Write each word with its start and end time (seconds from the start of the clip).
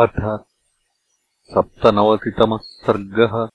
अथ 0.00 0.44
सप्तनवतितमः 1.42 2.56
सर्गः 2.56 3.48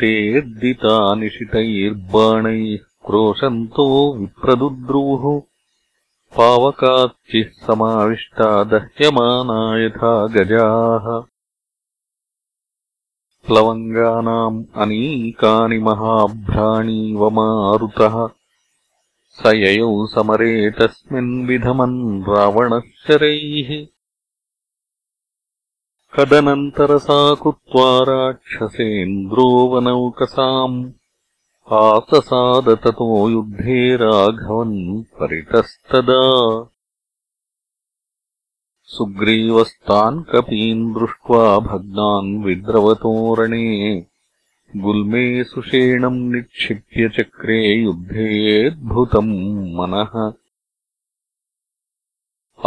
तेऽर्दिता 0.00 1.14
निशितैर्बाणैः 1.14 2.76
क्रोशन्तो 3.06 4.14
विप्रदुद्रुः 4.16 5.40
पावकाच्चिः 6.36 7.66
समाविष्टा 7.66 8.64
दह्यमाना 8.64 9.84
यथा 9.84 10.26
गजाः। 10.26 11.20
प्लवङ्गानाम् 13.46 14.64
अनीकानि 14.76 15.78
महाभ्राणीव 15.78 17.30
मारुतः 17.30 18.39
स 19.40 19.42
ययौ 19.46 20.06
समरे 20.06 20.70
तस्मिन्विधमन् 20.70 22.28
रावणशरैः 22.28 23.86
कदनन्तरसा 26.14 27.34
कृत्वा 27.34 28.04
राक्षसेन्द्रोवनौकसाम् 28.08 30.90
आससादततो 31.72 33.30
युद्धे 33.30 33.96
राघवन् 33.96 35.02
परितस्तदा। 35.02 36.22
सुग्रीवस्तान् 38.84 40.24
कपीन् 40.24 40.94
दृष्ट्वा 40.94 41.58
भग्नान् 41.58 42.44
विद्रवतोरणे 42.44 44.06
गुल्मे 44.76 45.44
सुषेणम् 45.44 46.32
निक्षिप्य 46.32 47.08
चक्रे 47.08 47.74
युद्धेऽद्भुतम् 47.74 49.74
मनः। 49.74 50.32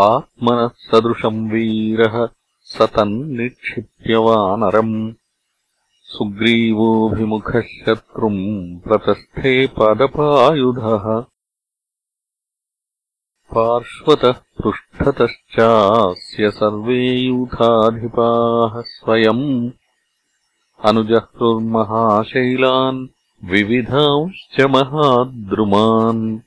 आत्मनः 0.04 0.68
सदृशम् 0.68 1.52
वीरः 1.52 2.28
स 2.62 2.82
तन्निक्षिप्य 2.82 4.16
वानरम्। 4.16 5.14
सुग्रीवोऽभिमुखः 6.04 7.62
शत्रुम् 7.62 8.80
प्रतस्थे 8.80 9.68
पादपायुधः। 9.68 11.26
पार्श्वतः 13.56 14.32
पृष्ठतश्चास्य 14.32 16.52
सर्वे 16.52 17.10
यूथाधिपाः 17.10 18.82
स्वयम् 18.82 19.72
अनुजह्रुर्महाशैलान् 20.84 23.08
विविधांश्च 23.46 24.62
महाद्रुमान्। 24.62 26.40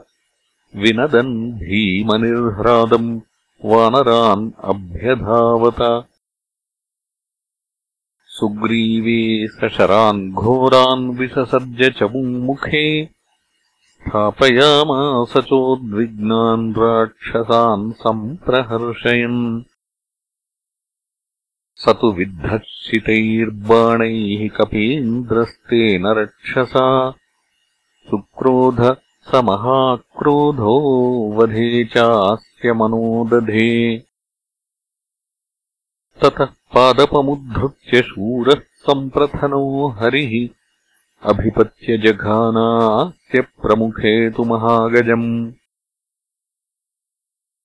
विनदन् 0.81 1.51
भीमनिर्ह्रादम् 1.51 3.19
वानरान् 3.65 4.51
अभ्यधावत। 4.63 6.07
सुग्रीवे 8.27 9.47
सशरान् 9.47 10.31
घोरान् 10.31 11.17
विससर्ज 11.17 11.99
चमुमुखे 11.99 13.05
स्थापयामास 13.05 15.33
चोद्विग्नान् 15.37 16.73
राक्षसान् 16.73 17.91
सम्प्रहर्षयन् 17.91 19.61
स 21.75 21.89
तु 21.89 22.11
विद्धर्षितैर्बाणैः 22.11 24.49
कपीन्द्रस्तेन 24.49 26.07
रक्षसा। 26.07 27.13
सुक्रोध 28.09 28.97
स 29.27 29.35
महाक्रोधो 29.35 31.35
वधे 31.35 31.85
चास्य 31.85 32.73
मनोदधे 32.73 34.05
ततः 36.21 36.45
पादपमुद्धृत्य 36.45 38.01
शूरः 38.01 38.59
सम्प्रथनो 38.59 39.87
हरिः। 39.87 40.49
अभिपत्य 41.29 41.97
जघानास्य 41.97 43.41
प्रमुखे 43.41 44.29
तु 44.29 44.43
महागजम्। 44.43 45.51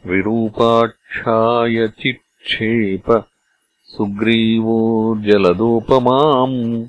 विरूपाक्षाय 0.07 1.89
चिक्षेप 1.89 3.29
सुग्रीवो 3.85 5.17
जलदोपमाम् 5.21 6.87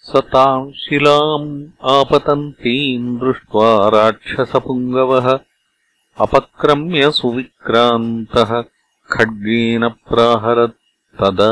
स 0.00 0.12
ताम् 0.16 0.72
शिलाम् 0.72 1.46
आपतन्तीम् 1.84 3.18
दृष्ट्वा 3.18 3.88
राक्षसपुङ्गवः 3.88 5.26
अपक्रम्य 6.20 7.10
सुविक्रान्तः 7.10 8.62
खड्गेन 9.12 9.88
प्राहरत्तदा 9.88 11.50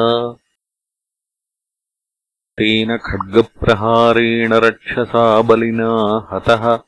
तेन 2.58 2.96
खड्गप्रहारेण 2.96 4.52
रक्षसा 4.52 5.42
बलिना 5.42 5.92
हतः। 6.32 6.78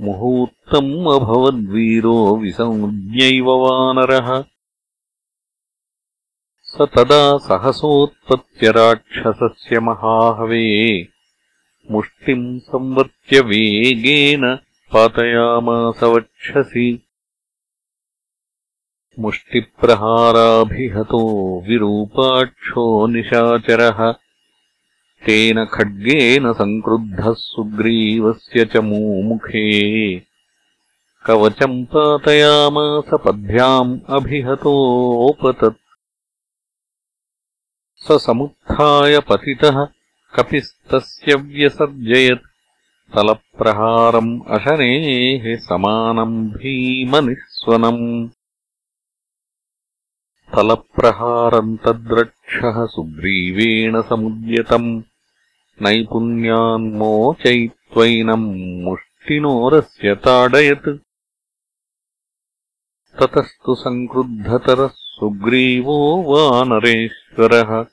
मुहूर्तम् 0.00 1.06
अभवद्वीरो 1.14 2.36
विसञ्ज्ञैव 2.36 3.46
वानरः 3.50 4.44
स 6.68 6.80
तदा 6.80 7.38
सहसोत्पत्य 7.38 8.70
राक्षसस्य 8.70 9.80
महाहवे 9.80 11.08
मुष्टिम् 11.90 12.60
संवर्त्य 12.60 13.40
वेगेन 13.40 14.58
पातयामास 14.92 16.02
वक्षसि। 16.02 17.06
मुष्टिप्रहाराभिहतो 19.18 21.64
विरूपाक्षो 21.68 23.06
निशाचरः। 23.06 24.14
तेन 25.26 25.64
खड्गेन 25.64 26.52
सङ्क्रुद्धः 26.52 27.32
सुग्रीवस्य 27.32 28.64
च 28.64 28.76
मूमुखे। 28.76 30.22
कवचम् 31.26 31.84
पातयामास 31.84 33.20
पद्भ्याम् 33.24 33.98
अभिहतोऽपतत् 34.08 35.85
स 37.96 38.12
समुत्थाय 38.12 39.20
पतितः 39.20 39.86
कपिस्तस्य 40.34 41.34
व्यसर्जयत्। 41.34 42.42
तलप्रहारम् 43.14 44.40
अशनेः 44.48 45.56
समानम् 45.56 46.50
भीमनिःस्वनम्। 46.50 48.28
तलप्रहारम् 50.56 51.78
तद्रक्षः 51.78 52.86
सुग्रीवेण 52.86 54.02
समुद्यतम्। 54.02 55.02
नैपुण्यान्मोचयित्वैनम् 55.82 58.82
मुष्टिनोरस्य 58.82 60.14
ताडयत्। 60.14 60.98
ततस्तु 63.22 63.74
सङ्क्रुद्धतरः 63.74 64.90
सुग्रीवो 64.94 66.22
वानरेश्वरः 67.38 67.86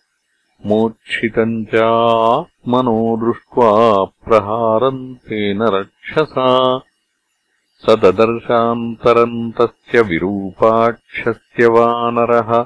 मोक्षितम् 0.66 1.66
चात्मनो 1.66 3.20
दृष्ट्वा 3.24 4.04
प्रहारम् 4.04 5.16
तेन 5.16 5.62
रक्षसा 5.62 6.82
स 7.84 7.90
ददर्शान्तरम् 7.90 9.52
तस्य 9.52 10.02
विरूपाक्षस्य 10.02 11.66
वानरः 11.66 12.66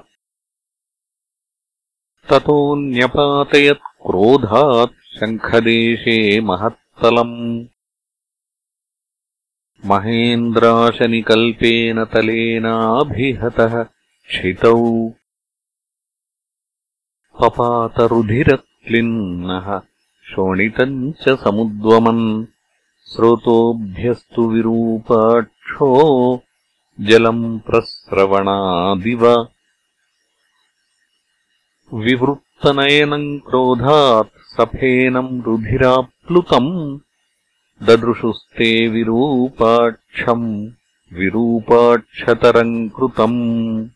ततोऽन्यपातयत् 2.29 3.77
क्रोधात् 3.77 5.19
शङ्खदेशे 5.19 6.41
महत्तलम्। 6.41 7.65
महेन्द्राशनिकल्पेन 9.85 12.05
तलेनाभिहतः 12.05 13.85
क्षितौ 14.29 15.13
पपातरुधिरक्लिन्नः 17.41 19.81
शोणितम् 20.31 21.13
च 21.13 21.37
समुद्वमन् 21.43 22.45
स्रोतोभ्यस्तु 23.11 24.41
विरूपाक्षो 24.41 25.91
जलम् 26.99 27.59
प्रस्रवणादिव। 27.59 29.47
विवृत्तनयनम् 31.93 33.39
क्रोधात् 33.39 34.57
सफेनम् 34.57 35.43
रुधिराप्लुतम् 35.43 36.99
ददृशुस्ते 37.83 38.87
विरूपाक्षम् 38.87 40.69
विरूपाक्षतरम् 41.13 42.89
कृतम् 42.89 43.89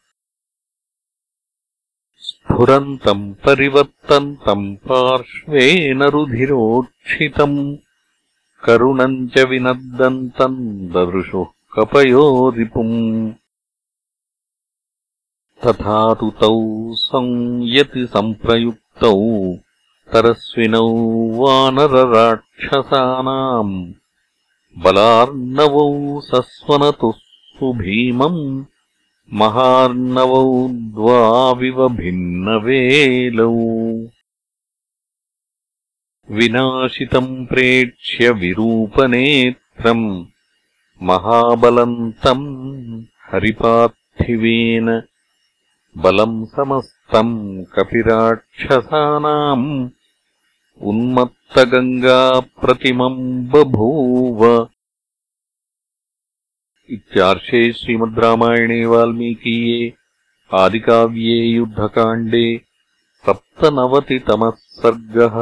स्फुरन्तम् 2.23 3.33
परिवर्तन्तम् 3.33 4.75
पार्श्वेन 4.75 6.03
रुधिरोक्षितम् 6.03 7.77
करुणम् 8.65 9.29
च 9.29 9.39
विनर्दन्तम् 9.39 10.89
ददृशुः 10.89 11.45
कपयो 11.75 12.49
रिपुम् 12.49 13.31
तथा 15.63 16.13
तु 16.13 16.31
तौ 16.41 16.93
संयति 16.93 18.07
सम्प्रयुक्तौ 18.07 19.55
तरस्विनौ 20.13 20.93
वानरराक्षसानाम्। 21.41 23.93
बलार्णवौ 24.77 26.21
सस्वनतुः 26.21 27.13
सुभीमम् 27.57 28.65
महार्णवौ 29.33 30.67
द्वाविव 30.67 31.89
भिन्नवेलौ। 31.89 33.55
विनाशितम् 36.31 37.45
प्रेक्ष्य 37.45 38.29
विरूपनेत्रम् 38.29 40.25
महाबलम् 41.03 42.11
तम् 42.11 43.03
हरिपार्थिवेन 43.31 45.03
बलम् 45.97 46.45
समस्तम् 46.45 47.65
कपिराक्षसानाम् 47.65 49.89
उन्मत्तगङ्गाप्रतिमम् 50.81 53.47
बभूव 53.47 54.69
इत्यार्षे 56.95 57.61
श्रीमद् 57.73 58.19
रामायणे 58.19 58.85
वाल्मीकीये 58.85 59.91
आदिकाव्ये 60.51 61.37
युद्धकाण्डे 61.45 62.45
सप्तनवतितमः 63.25 64.51
सर्गः 64.81 65.37